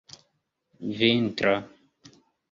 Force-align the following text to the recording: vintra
vintra 0.97 1.51